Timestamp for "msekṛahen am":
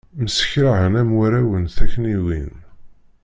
0.23-1.09